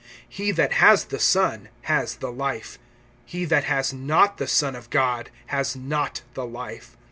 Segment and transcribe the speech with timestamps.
[0.31, 2.79] (12)He that has the Son has the life;
[3.23, 6.97] he that has not the Son of God has not the life.